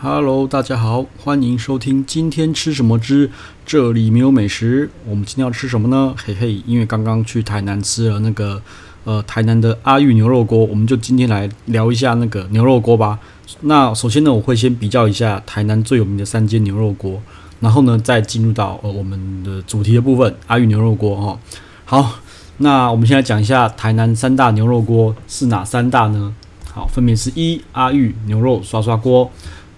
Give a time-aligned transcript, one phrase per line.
[0.00, 3.32] Hello，大家好，欢迎收听今天吃什么之
[3.66, 4.88] 这里没有美食。
[5.04, 6.14] 我们今天要吃什么呢？
[6.24, 8.62] 嘿嘿，因为刚刚去台南吃了那个
[9.02, 13.18] 呃台南的阿裕牛肉锅，我们就今天来聊一下那个牛肉锅吧。
[13.62, 17.20] 那首先呢，我会先比较一下台南最有名的三间牛肉锅，
[17.58, 21.40] 然后呢再进入到呃我们的主题的部分，阿裕牛肉锅哈。
[21.84, 22.20] 好，
[22.58, 26.32] 那我们先来讲一下台南三大牛肉锅是哪三大呢？
[26.72, 29.28] 好，分别是一阿裕牛肉刷刷锅。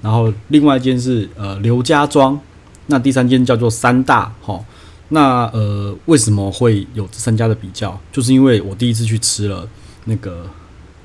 [0.03, 2.39] 然后另外一间是呃刘家庄，
[2.87, 4.61] 那第三间叫做三大齁。
[5.11, 8.01] 那呃为什么会有这三家的比较？
[8.13, 9.69] 就是因为我第一次去吃了
[10.05, 10.47] 那个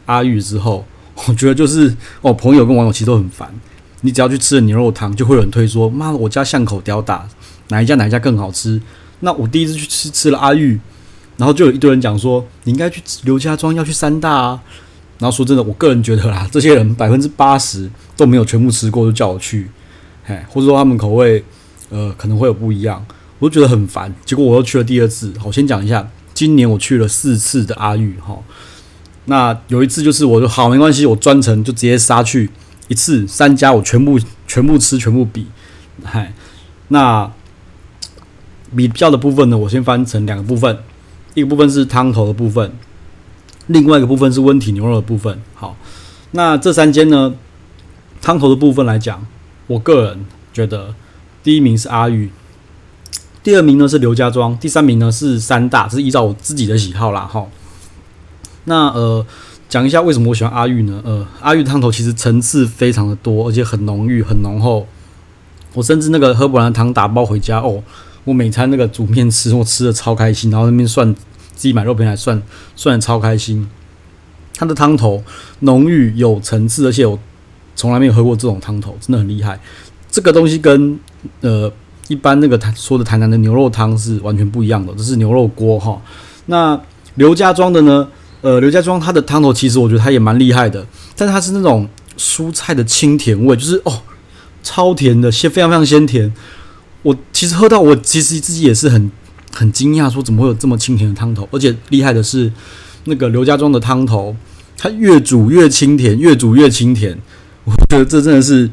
[0.06, 0.86] 阿玉之后，
[1.28, 3.54] 我觉得就是哦朋友跟网友其实都很烦。
[4.02, 7.28] 你只要去吃了牛肉汤，就会有人推说妈我家巷口屌打
[7.70, 8.80] 哪一家哪一家更好吃。
[9.22, 10.80] 那我第一次去吃吃了阿玉，
[11.38, 14.62] 然后就有一堆人讲说你应该去刘家庄，要去三大啊。
[15.18, 19.70] 然后说真的，我个人觉得啦，这些人百分之八十都没有全部吃过，就叫我去，
[20.26, 21.42] 嘿，或者说他们口味，
[21.90, 23.06] 呃，可能会有不一样，
[23.40, 24.14] 我就觉得很烦。
[24.26, 28.38] 结果我又去了第二次，好，先讲一下，今年我去了四次的阿玉，哈，
[29.26, 32.50] 那有一次就是我就好没关系，我专程就直接杀去
[32.90, 35.48] 一次三家，我全部全部吃，全部比，
[36.04, 36.34] 嗨，
[36.90, 37.32] 那
[38.76, 40.78] 比较的部分呢，我先分成两个部分，
[41.34, 42.74] 一个部分是汤头的部分。
[43.68, 45.42] 另外一个部分是温体牛肉的部分。
[45.54, 45.76] 好，
[46.32, 47.34] 那这三间呢，
[48.22, 49.26] 汤头的部分来讲，
[49.68, 50.94] 我个人觉得
[51.44, 52.30] 第一名是阿裕，
[53.42, 57.22] 第二名呢是刘家庄，第三名呢是三大，这是依照我自己的喜好啦。
[57.22, 57.48] 哈，
[58.66, 59.26] 那呃，
[59.68, 61.02] 讲一下为什么我喜欢阿裕呢？
[61.04, 64.86] 呃，阿裕汤头其实层次非常的多，而且很浓郁、很浓厚。
[65.74, 67.84] 我甚至那个喝不完的汤打包回家哦，
[68.24, 71.16] 我每餐那个煮面吃，我吃的超开心，然后那边涮。
[71.56, 72.42] 自己买肉片还算
[72.76, 73.68] 算超开心，
[74.56, 75.24] 它的汤头
[75.62, 77.18] 浓郁有层次，而且我
[77.76, 79.60] 从来没有喝过这种汤头，真的很厉害。
[80.12, 81.00] 这个东西跟
[81.42, 81.72] 呃
[82.08, 86.02] 一般那个台说的台南的牛肉汤是完全不一样的，这是牛肉锅哈。
[86.46, 86.80] 那
[87.16, 88.08] 刘家庄的呢？
[88.42, 90.86] 呃，刘家庄它的汤头其实我觉得它也蛮厉害的，
[91.16, 94.02] 但是它是那种蔬菜的清甜味，就是哦
[94.62, 96.32] 超甜的，鲜非常非常鲜甜。
[97.02, 99.12] 我其实喝到我其实自己也是很。
[99.58, 101.48] 很惊讶，说怎么会有这么清甜的汤头？
[101.50, 102.52] 而且厉害的是，
[103.06, 104.36] 那个刘家庄的汤头，
[104.78, 107.18] 它越煮越清甜，越煮越清甜。
[107.64, 108.70] 我觉得这真的是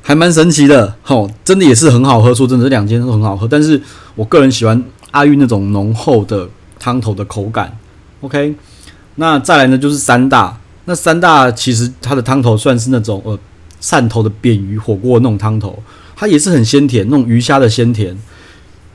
[0.00, 2.34] 还蛮神奇的，吼，真的也是很好喝。
[2.34, 3.46] 说真的，这两间都很好喝。
[3.46, 3.78] 但是
[4.14, 6.48] 我个人喜欢阿玉那种浓厚的
[6.78, 7.76] 汤头的口感。
[8.22, 8.54] OK，
[9.16, 10.58] 那再来呢就是三大。
[10.86, 13.38] 那三大其实它的汤头算是那种呃
[13.80, 15.82] 汕头的扁鱼火锅那种汤头，
[16.16, 18.16] 它也是很鲜甜，那种鱼虾的鲜甜。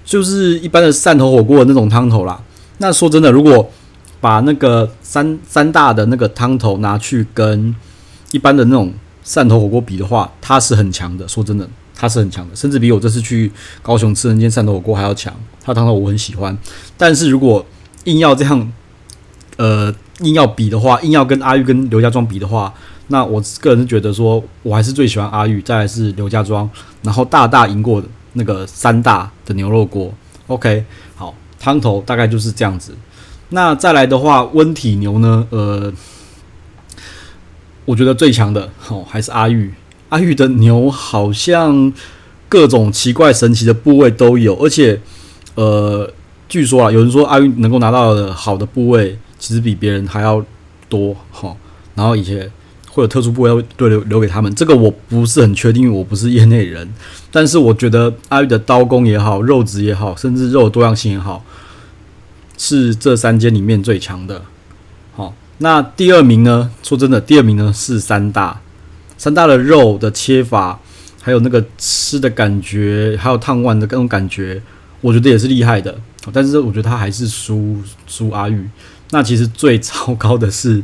[0.07, 2.41] 就是一般的汕头火锅的那种汤头啦。
[2.77, 3.69] 那说真的，如果
[4.21, 7.75] 把那个三三大的那个汤头拿去跟
[8.31, 8.93] 一般的那种
[9.25, 11.27] 汕头火锅比的话，它是很强的。
[11.27, 13.51] 说真的，它是很强的，甚至比我这次去
[13.81, 15.33] 高雄吃人间汕头火锅还要强。
[15.61, 16.57] 它汤头我很喜欢。
[16.95, 17.65] 但是如果
[18.05, 18.71] 硬要这样，
[19.57, 22.73] 呃，硬要比的话，硬要跟阿玉跟刘家庄比的话，
[23.07, 26.69] 那我个人是觉得说，我还是最喜欢阿玉，再来是刘家庄，
[27.01, 28.07] 然后大大赢过的。
[28.33, 30.13] 那个三大的牛肉锅
[30.47, 30.83] ，OK，
[31.15, 32.95] 好，汤头大概就是这样子。
[33.49, 35.47] 那再来的话，温体牛呢？
[35.49, 35.91] 呃，
[37.85, 39.73] 我觉得最强的哦还是阿玉。
[40.09, 41.91] 阿玉的牛好像
[42.47, 44.99] 各种奇怪神奇的部位都有，而且
[45.55, 46.11] 呃，
[46.47, 50.43] 据说啊，有人说阿玉能够拿到的好的部位，其实比别人还要
[50.87, 51.55] 多哈。
[51.95, 52.51] 然后以前。
[52.97, 56.91] 会有特殊部位要对留留给他们，这个我不是很确定，因为我不是业内人。
[57.29, 61.45] 但是我觉得阿玉的刀工也好，肉质也好，甚至肉的多样性也好，
[62.57, 64.41] 是这三间里面最强的。
[65.15, 66.71] 好，那第二名呢？
[66.81, 68.61] 说真的，第二名呢是三大。
[69.15, 70.79] 三大的肉的切法，
[71.21, 74.59] 还有那个吃的感觉，还有烫碗的各种感觉，
[75.01, 75.95] 我觉得也是厉害的。
[76.33, 77.77] 但是我觉得他还是输
[78.07, 78.67] 输阿玉。
[79.11, 80.83] 那其实最糟糕的是。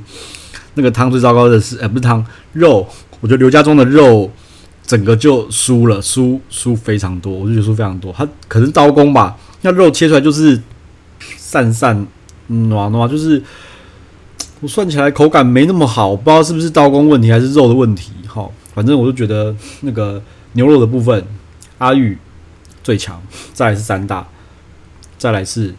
[0.75, 2.87] 那个汤最糟糕的是，呃，不是汤肉，
[3.21, 4.31] 我觉得刘家庄的肉
[4.85, 8.13] 整个就输了，输输非常多，我就觉得输非常多。
[8.17, 10.61] 它可能刀工吧，那肉切出来就是
[11.37, 12.05] 散散
[12.47, 13.41] 软软，就是
[14.61, 18.11] 我算起来口感没那么好，不知道是不是刀工问题还是肉的问题。
[18.27, 20.21] 好，反正我就觉得那个
[20.53, 21.23] 牛肉的部分，
[21.77, 22.17] 阿玉
[22.83, 23.21] 最强，
[23.53, 24.27] 再来是三大，
[25.17, 25.73] 再来是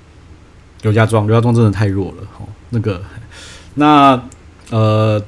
[0.83, 2.27] 刘家庄，刘家庄真的太弱了。
[2.33, 3.03] 好，那个
[3.75, 4.23] 那。
[4.75, 5.23] 呃，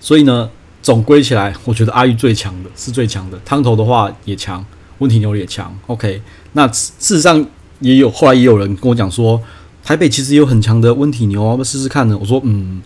[0.00, 0.48] 所以呢，
[0.80, 4.64] 总归起来，我觉得阿玉最强的是最强的，汤头的话也强，
[5.00, 5.78] 温体牛也强。
[5.86, 6.22] OK，
[6.54, 7.44] 那事实上
[7.80, 9.38] 也有后来也有人跟我讲说，
[9.84, 12.16] 台北其实有很强的温体牛，要不试试看呢？
[12.18, 12.80] 我说，嗯，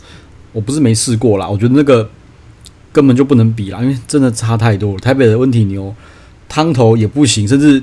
[0.50, 2.10] 我不是没试过啦，我觉得那个
[2.92, 4.98] 根本就不能比啦，因为真的差太多了。
[4.98, 5.94] 台北的温体牛
[6.48, 7.80] 汤头也不行，甚至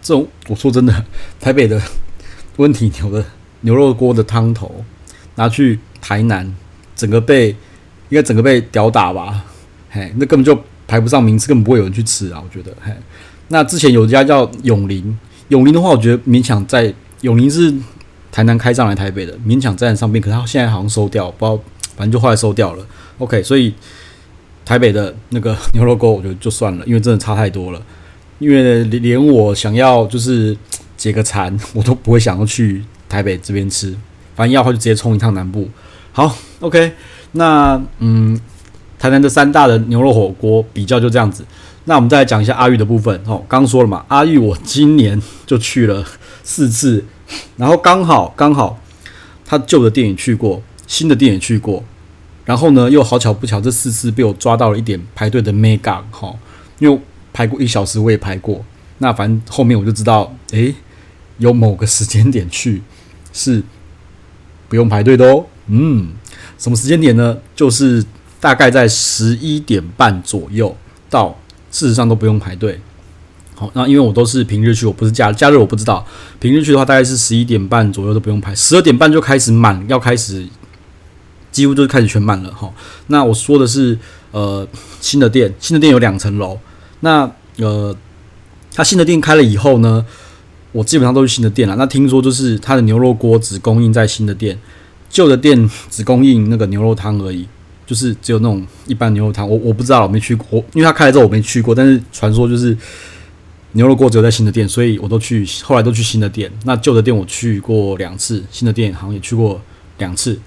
[0.00, 1.04] 这种我说真的，
[1.38, 1.78] 台北的
[2.56, 3.22] 温体牛的
[3.60, 4.82] 牛肉锅的汤头
[5.36, 6.54] 拿去台南，
[6.94, 7.48] 整个被
[8.08, 9.44] 应该整个被屌打吧？
[9.90, 12.42] 嘿，那根本就排不上名次，根本不会有人去吃啊！
[12.44, 12.92] 我觉得，嘿，
[13.48, 15.16] 那之前有一家叫永林，
[15.48, 17.72] 永林的话，我觉得勉强在永林是
[18.32, 21.62] 台南开上来台北的，勉强站在上边，可是他现在好像收掉，不知道，
[21.96, 22.86] 反正就后来收掉了。
[23.18, 23.72] OK，所以
[24.64, 27.80] 台北的那个 牛肉锅，我觉得就算了，因为真的差太多了。
[28.40, 30.56] 因为连我想要就是
[30.96, 33.94] 解个馋，我都不会想要去台北这边吃，
[34.34, 35.68] 反正要的话就直接冲一趟南部。
[36.12, 36.92] 好，OK，
[37.32, 38.40] 那嗯，
[38.98, 41.44] 台南的三大的牛肉火锅比较就这样子。
[41.86, 43.20] 那我们再来讲一下阿玉的部分。
[43.26, 46.04] 哦，刚说了嘛，阿玉我今年就去了
[46.42, 47.04] 四次，
[47.56, 48.78] 然后刚好刚好
[49.44, 51.84] 他旧的店也去过，新的店也去过。
[52.44, 56.34] 然后呢，又好巧不巧，这四次被我抓到了一点排队的 mega 哈，
[56.78, 57.00] 因为
[57.32, 58.64] 排过一小时，我也排过。
[58.98, 60.74] 那反正后面我就知道，诶，
[61.38, 62.82] 有某个时间点去
[63.32, 63.62] 是
[64.68, 65.44] 不用排队的哦。
[65.66, 66.12] 嗯，
[66.58, 67.36] 什么时间点呢？
[67.54, 68.04] 就是
[68.40, 70.76] 大概在十一点半左右
[71.08, 71.38] 到，
[71.70, 72.80] 事实上都不用排队。
[73.54, 76.04] 好，那因为我都是平日去，我不是假假日，我不知道。
[76.40, 80.46] 平日去的话，大概是十一点半左右都不用排，十二点半就开始满，要开始。
[81.52, 82.68] 几乎就是开始全满了哈。
[83.06, 83.96] 那我说的是，
[84.32, 84.66] 呃，
[85.00, 86.58] 新的店，新的店有两层楼。
[86.98, 87.96] 那呃，
[88.74, 90.04] 它新的店开了以后呢，
[90.74, 91.76] 我基本上都是新的店了。
[91.76, 94.58] 那听说就是他的牛肉锅只供应在新的店，
[95.08, 97.46] 旧的店只供应那个牛肉汤而已，
[97.86, 99.48] 就是只有那种一般牛肉汤。
[99.48, 101.72] 我我不知道，我没去过，因为他开了之后我没去过。
[101.72, 102.76] 但是传说就是
[103.72, 106.50] 牛肉锅只有在新的店，所以我都去，后来都去新的店。
[106.64, 109.60] 那旧的店我去过两次，新的店好像也去过
[109.98, 110.38] 两次，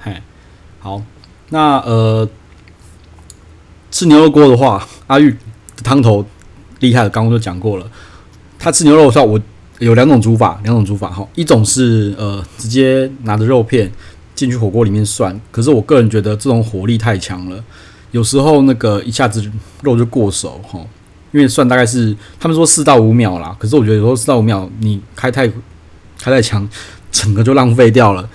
[0.00, 0.14] 嘿。
[0.80, 1.02] 好，
[1.50, 2.28] 那呃，
[3.90, 6.24] 吃牛肉锅的话，阿玉的汤头
[6.80, 7.90] 厉害了，刚刚就讲过了。
[8.58, 9.40] 他吃牛肉的话，我
[9.78, 11.26] 有两种煮法，两种煮法哈。
[11.34, 13.90] 一种是呃，直接拿着肉片
[14.34, 17.62] 进去火锅里面涮，可是我个人觉得这种火力太强了，
[18.10, 19.44] 有时候那个一下子
[19.82, 20.78] 肉就过熟哈，
[21.32, 25.46] 因为涮大概是他们说四到五秒啦，可是我觉得有时候四到五秒你开太
[26.18, 26.68] 开太强，
[27.10, 28.28] 整个就浪费掉了。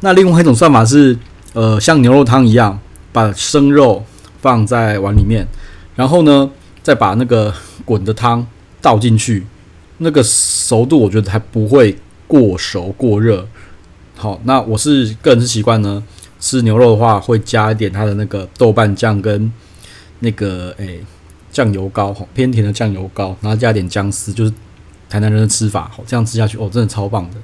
[0.00, 1.16] 那另外一种算法是。
[1.52, 2.78] 呃，像牛肉汤一样，
[3.14, 4.04] 把生肉
[4.42, 5.48] 放在碗里面，
[5.94, 6.50] 然后呢，
[6.82, 7.50] 再把那个
[7.82, 8.46] 滚的汤
[8.82, 9.46] 倒进去，
[9.98, 11.96] 那个熟度我觉得还不会
[12.26, 13.46] 过熟过热。
[14.16, 16.02] 好，那我是个人是习惯呢，
[16.40, 19.52] 吃牛肉的话会加一点它的那个豆瓣酱跟
[20.20, 21.00] 那个诶
[21.50, 24.52] 酱油膏，偏甜的酱油膏，然后加一点姜丝，就是
[25.08, 25.90] 台南人的吃法。
[25.94, 27.36] 好，这样吃下去哦，真的超棒的。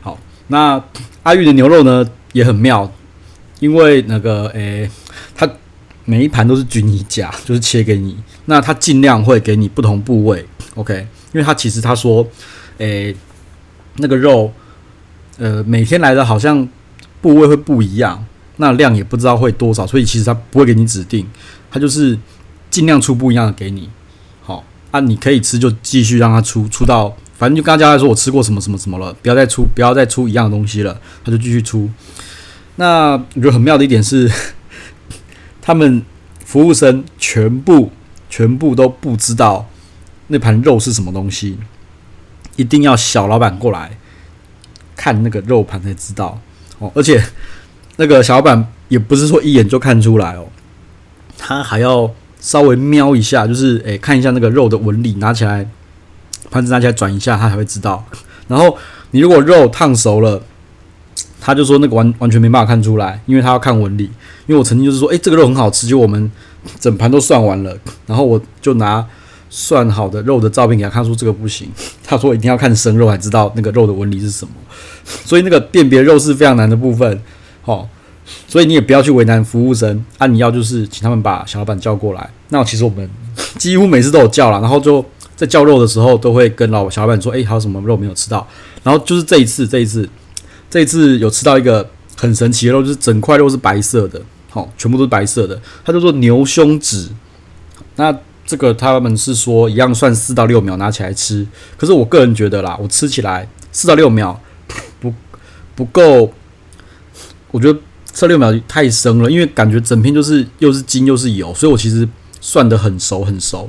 [0.00, 0.18] 好，
[0.48, 0.82] 那
[1.22, 2.90] 阿玉的牛肉呢也很妙。
[3.60, 4.90] 因为那个诶，
[5.34, 5.48] 它
[6.04, 8.14] 每一盘都是均一价，就是切给你。
[8.46, 10.44] 那它尽量会给你不同部位
[10.74, 11.06] ，OK？
[11.34, 12.26] 因为他其实他说，
[12.78, 13.14] 诶，
[13.96, 14.50] 那个肉，
[15.36, 16.66] 呃，每天来的好像
[17.20, 18.24] 部位会不一样，
[18.58, 21.28] 那量也不知道会多少，所以其实他不会给你指定，
[21.70, 22.16] 他就是
[22.70, 23.90] 尽量出不一样的给你。
[24.42, 31.90] 好，啊，你可以吃就继续让他出，出到反正就刚刚交代说我吃过什么什么什么了，不要再出，不要再出一样的东西了，他就继续出。
[32.76, 34.30] 那我觉得很妙的一点是，
[35.60, 36.02] 他们
[36.44, 37.90] 服务生全部
[38.30, 39.68] 全部都不知道
[40.28, 41.58] 那盘肉是什么东西，
[42.56, 43.98] 一定要小老板过来
[44.96, 46.40] 看那个肉盘才知道
[46.78, 46.90] 哦。
[46.94, 47.22] 而且
[47.96, 50.46] 那个小老板也不是说一眼就看出来哦，
[51.36, 55.68] 他还要稍微瞄一下，就是诶看一下那个肉的纹理，拿起来
[56.50, 58.04] 盘子拿起来转一下，他才会知道。
[58.48, 58.76] 然后
[59.10, 60.42] 你如果肉烫熟了。
[61.46, 64.04] 他就说那个完完全没办法看出来，因为他要看纹理。
[64.46, 66.32] 因为我曾经就是说，诶、这个肉很好吃，就我们
[66.80, 67.76] 整盘都算完了，
[68.06, 69.06] 然后我就拿
[69.56, 71.68] 算好的肉的照片给他看，说这个不行。
[72.02, 74.52] 他说一定要看生肉才知道那个肉的纹理是什么。
[75.24, 77.22] 所以那个辨别肉是非常难的部分。
[77.62, 77.88] 好，
[78.48, 82.28] 所以你也不要去为难服务生啊，你要就是请他们把小老板叫过来。
[82.48, 83.08] 那其实我们
[83.56, 85.04] 几乎每次都有叫了，然后就
[85.36, 88.44] 在叫肉的时候都会跟老小老板说，诶、还有什么肉没有吃到？
[88.82, 90.08] 然后就是这一次，这一次。
[90.70, 94.20] 这一次有吃到一个很神奇的肉，就是整块肉是白色的，
[94.50, 95.60] 好，全部都是白色的。
[95.84, 97.08] 它叫做牛胸脂。
[97.94, 98.12] 那
[98.46, 101.46] 这个他们是说一样算四到六秒拿起来吃，
[101.76, 104.40] 可是我个人觉得啦，我吃起来四到六秒
[105.00, 105.12] 不
[105.74, 106.32] 不够，
[107.50, 107.78] 我觉得
[108.12, 112.08] 四六秒太生了，因为感觉整片就是又是筋又是油，所以我其实
[112.40, 113.68] 涮得很熟很熟，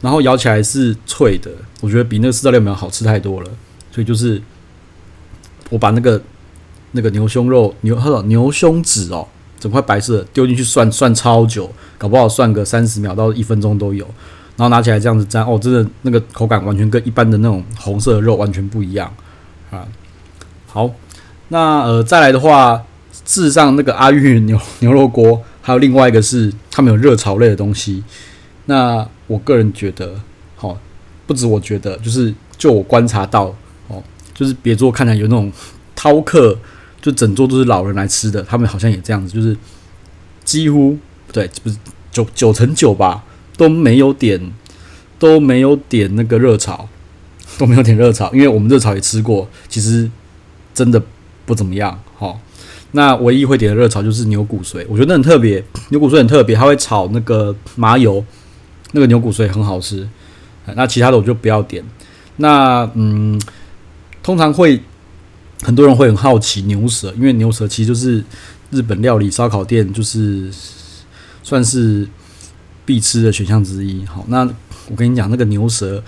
[0.00, 1.50] 然后咬起来是脆的，
[1.80, 3.50] 我觉得比那四到六秒好吃太多了，
[3.92, 4.40] 所以就是
[5.68, 6.20] 我把那个。
[6.92, 9.28] 那个牛胸肉牛，他说牛胸指哦，
[9.60, 14.04] 整块白色丢进去涮涮超久，搞不好涮个三十秒到一分钟都有。
[14.56, 19.10] 然后拿起来这样子粘，哦，真的那个口感完全跟一般的那种红色的肉完全不一样
[19.70, 19.86] 啊。
[20.66, 20.90] 好，
[21.48, 22.84] 那呃再来的话，
[23.24, 28.04] 事实上那个阿玉牛牛肉锅还有另外一个是他们有热炒类的东西。
[28.66, 30.14] 那我个人觉得，
[30.56, 30.78] 好，
[31.26, 33.54] 不止我觉得，就是就我观察到，
[33.88, 34.02] 哦，
[34.34, 35.50] 就是别桌看起来有那种
[35.96, 36.58] 饕客，
[37.02, 39.56] 就整桌都是老人来吃的，他们好像也这样子，就是
[40.44, 40.96] 几乎
[41.32, 41.76] 对，不是
[42.10, 43.24] 九九成九吧。
[43.56, 44.40] 都没有点，
[45.18, 46.88] 都没有点那个热炒，
[47.58, 50.10] 都没有点热炒，因为我们热炒也吃过，其实
[50.72, 51.02] 真的
[51.44, 52.00] 不怎么样。
[52.16, 52.40] 好，
[52.92, 58.24] 那唯一会点的热炒就是牛骨髓，我觉得很特别，牛骨髓很特别，它会炒那个麻油，
[58.92, 60.08] 那个牛骨髓很好吃。
[60.74, 61.84] 那其他的我就不要点。
[62.36, 63.38] 那嗯，
[64.22, 64.80] 通常会
[65.62, 68.24] 很多人会很好奇牛舌，因为牛舌其实就是
[68.70, 70.50] 日本料理烧烤店就是
[71.42, 72.08] 算是。
[72.86, 74.04] 必吃的选项之一。
[74.04, 74.40] 好，那
[74.88, 76.02] 我跟你讲，那个牛舌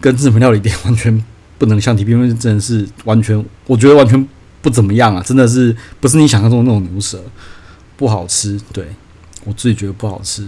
[0.00, 1.24] 跟日本料理店完全
[1.58, 4.28] 不能相提并论，真的是完全，我觉得完全
[4.60, 5.22] 不怎么样啊！
[5.22, 7.22] 真的是不是你想象中的那种牛舌，
[7.96, 8.60] 不好吃。
[8.72, 8.88] 对，
[9.44, 10.44] 我自己觉得不好吃，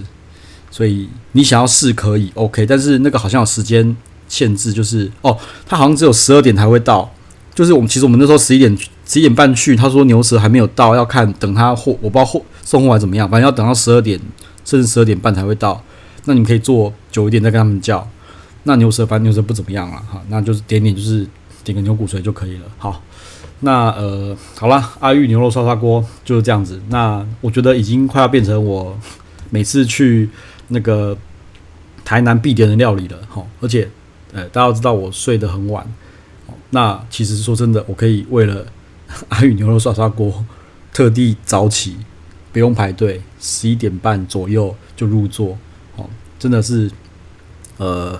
[0.72, 7.13] 所以你想要试可以 OK，但是那个好像有时间限制，就是哦，它好像只有十二点才会到。
[7.54, 14.20] 就是我们其实我们那时候十一点十一点半去，他说牛舌还没有到，要看等他货，我不知道货送货还怎么样，反正要等到十二点。
[14.66, 15.84] 甚至十二点半才会到，
[16.24, 18.08] 那你们可以坐久一点再跟他们叫。
[18.62, 21.26] 那牛舌反正牛舌不怎么样了哈，那就是点点就是
[21.62, 22.62] 点个牛骨髓就可以了。
[22.78, 23.02] 好，
[23.60, 26.80] 那呃好了，阿玉牛肉涮涮锅就是这样子。
[26.88, 28.98] 那我觉得已经快要变成我
[29.50, 30.30] 每次去
[30.68, 31.14] 那个
[32.06, 33.44] 台南必点的料理了哈。
[33.60, 33.86] 而且
[34.32, 35.86] 呃大家都知道我睡得很晚，
[36.74, 38.66] 那其实说真的，我可以为了
[39.30, 40.44] 阿宇牛肉涮涮锅
[40.92, 41.96] 特地早起。
[42.52, 45.58] 不用排队，十一点半左右就入座，
[45.96, 46.88] 哦，真的是，
[47.78, 48.16] 呃，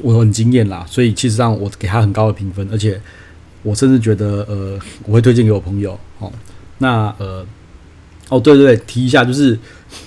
[0.00, 0.86] 我很惊艳啦。
[0.88, 2.98] 所以其实上我给他很高的评分，而且
[3.62, 6.00] 我甚至觉得，呃，我会推荐给我朋友。
[6.18, 6.32] 哦，
[6.78, 7.44] 那呃，
[8.30, 9.58] 哦，对对对，提一下，就是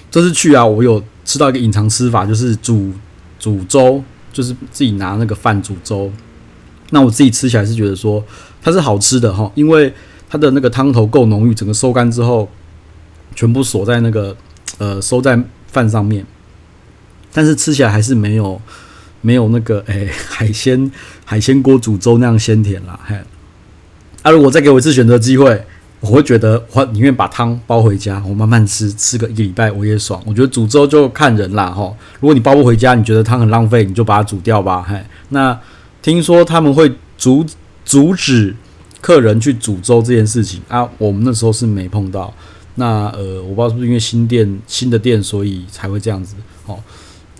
[0.09, 2.91] 这次去啊，我有吃到一个隐藏吃法，就是煮
[3.37, 4.03] 煮粥，
[4.33, 6.11] 就是自己拿那个饭煮粥。
[6.91, 8.23] 那我自己吃起来是觉得说
[8.61, 9.93] 它是好吃的哈，因为
[10.29, 12.47] 它的那个汤头够浓郁，整个收干之后。
[13.33, 14.35] 全部锁在那个
[14.77, 16.25] 呃收在饭上面，
[17.31, 18.61] 但是吃起来还是没有
[19.21, 20.91] 没有那个诶、海鲜
[21.23, 22.99] 海鲜锅煮粥那样鲜甜啦。
[23.05, 23.15] 嘿，
[24.21, 25.63] 啊，如果再给我一次选择机会，
[26.01, 30.21] 我会觉得我宁愿把汤包回家，我慢慢吃，吃个一个礼拜我也爽。
[30.25, 31.83] 我觉得煮粥就看人啦哈。
[32.19, 34.85] 如果你包不回家，你觉得汤很浪费，你就把它煮掉吧。
[34.85, 35.57] 嘿，那
[36.01, 37.45] 听说他们会阻
[37.85, 38.55] 阻止
[38.99, 42.33] 客人去煮粥这件事情啊，我们那时候是没碰到。
[42.75, 46.35] 那呃，我不知道是不是因为新店新的店，所以才会这样子。
[46.65, 46.79] 哦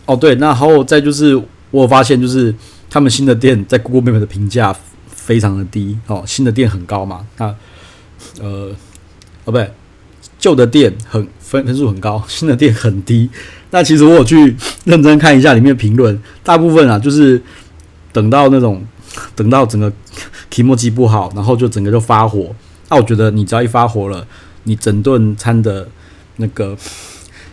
[0.05, 1.35] 哦，对，那还有再就是，
[1.71, 2.53] 我有发现就是
[2.89, 4.75] 他们新的店在 Google Map 的评价
[5.07, 5.97] 非常的低。
[6.07, 7.45] 哦，新的店很高嘛，那
[8.41, 8.75] 呃，
[9.45, 9.71] 哦不对，
[10.37, 13.29] 旧的店很分分数很高，新的店很低。
[13.69, 14.53] 那其实我有去
[14.83, 17.41] 认真看一下里面的评论，大部分啊就是
[18.13, 18.81] 等到那种
[19.35, 19.91] 等到整个
[20.49, 22.53] 期末机不好，然后就整个就发火。
[22.89, 24.27] 那我觉得你只要一发火了。
[24.63, 25.89] 你整顿餐的
[26.35, 26.77] 那个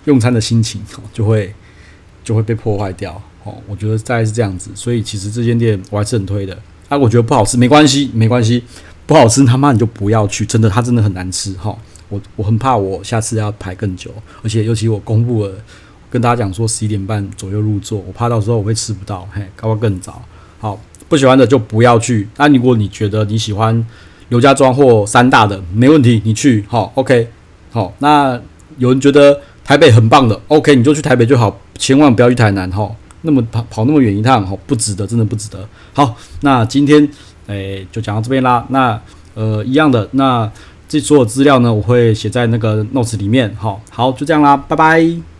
[0.05, 0.79] 用餐的心情
[1.11, 1.51] 就会
[2.23, 3.57] 就会被破坏掉哦。
[3.67, 6.53] 我觉得大概是这样子，所以其实这间店我还是很推的。
[6.91, 8.63] 啊，我觉得不好吃没关系，没关系，
[9.07, 11.75] 不好吃他妈你就不要去，真的它真的很难吃哈。
[12.11, 14.13] 我我很怕我下次要排更久，
[14.43, 15.55] 而且尤其我公布了
[16.11, 20.23] 跟大家讲说十一点半左右入座，我怕到时候我会吃不到，嘿，搞不更早。
[20.59, 22.29] 好，不喜欢的就不要去。
[22.37, 23.87] 那如果你觉得你喜欢，
[24.29, 27.29] 刘家庄或三大的没问题，你去好，OK，
[27.71, 27.95] 好。
[28.01, 28.39] 那
[28.77, 32.91] 有人觉得台北很棒的，OK，你就去台北就好，千万不要去台南哈。
[33.23, 35.67] 那么跑跑那么远一趟，哈，不值得，真的不值得。
[35.95, 37.09] 好，那今天
[37.47, 38.67] 诶、就讲到这边啦。
[38.69, 39.01] 那
[39.35, 40.51] 呃一样的，那
[40.89, 43.55] 这所有资料呢，我会写在那个 notes 里面。
[43.59, 45.38] 好，好，就这样啦，拜拜。